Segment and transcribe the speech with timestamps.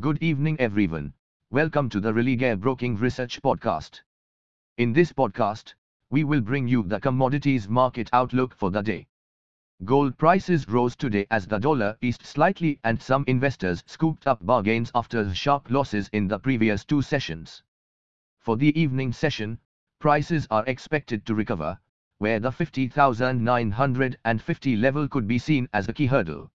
[0.00, 1.12] Good evening, everyone.
[1.50, 4.00] Welcome to the Religare Broking Research Podcast.
[4.78, 5.74] In this podcast,
[6.08, 9.06] we will bring you the commodities market outlook for the day.
[9.84, 14.90] Gold prices rose today as the dollar eased slightly and some investors scooped up bargains
[14.94, 17.62] after sharp losses in the previous two sessions.
[18.38, 19.58] For the evening session,
[19.98, 21.78] prices are expected to recover,
[22.16, 26.50] where the 50,950 level could be seen as a key hurdle.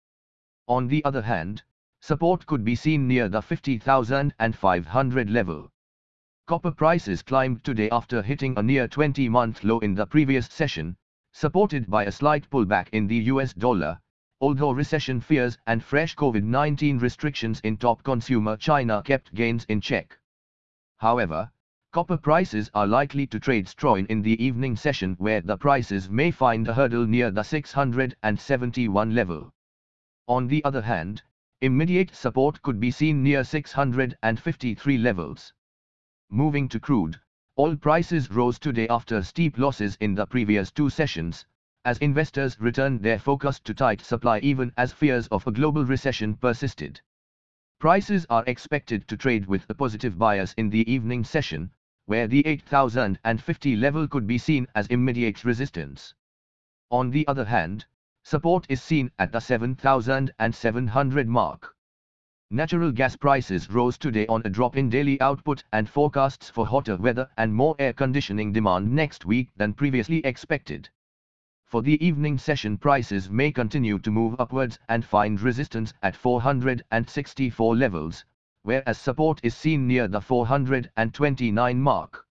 [0.69, 1.65] On the other hand,
[2.05, 5.73] support could be seen near the 50,500 level.
[6.47, 10.95] Copper prices climbed today after hitting a near 20-month low in the previous session,
[11.33, 13.99] supported by a slight pullback in the US dollar,
[14.43, 20.19] although recession fears and fresh COVID-19 restrictions in top consumer China kept gains in check.
[20.99, 21.51] However,
[21.91, 26.31] copper prices are likely to trade strong in the evening session where the prices may
[26.31, 29.55] find a hurdle near the 671 level.
[30.29, 31.23] On the other hand,
[31.65, 35.55] immediate support could be seen near 653 levels.
[36.29, 37.19] Moving to crude,
[37.59, 41.47] oil prices rose today after steep losses in the previous two sessions,
[41.87, 46.37] as investors returned their focus to tight supply even as fears of a global recession
[46.37, 47.01] persisted.
[47.81, 51.71] Prices are expected to trade with a positive bias in the evening session,
[52.05, 56.13] where the 8050 level could be seen as immediate resistance.
[56.91, 57.87] On the other hand,
[58.27, 61.77] Support is seen at the 7,700 mark.
[62.51, 66.97] Natural gas prices rose today on a drop in daily output and forecasts for hotter
[66.97, 70.89] weather and more air conditioning demand next week than previously expected.
[71.67, 77.77] For the evening session prices may continue to move upwards and find resistance at 464
[77.77, 78.25] levels,
[78.63, 82.25] whereas support is seen near the 429 mark.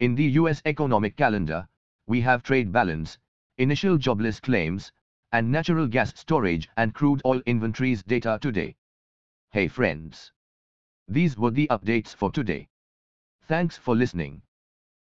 [0.00, 1.68] In the US economic calendar,
[2.08, 3.18] we have trade balance,
[3.56, 4.90] initial jobless claims,
[5.32, 8.76] and natural gas storage and crude oil inventories data today.
[9.50, 10.32] Hey friends.
[11.08, 12.68] These were the updates for today.
[13.48, 14.42] Thanks for listening.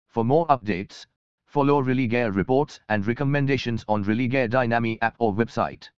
[0.08, 1.06] For more updates,
[1.46, 5.90] follow Religare reports and recommendations on Religare Dynami app or website.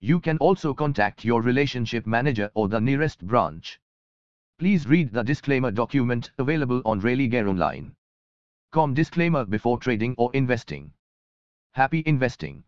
[0.00, 3.80] You can also contact your relationship manager or the nearest branch.
[4.58, 7.94] Please read the disclaimer document available on Religare Online.
[8.70, 10.92] Com disclaimer before trading or investing.
[11.72, 12.62] Happy investing.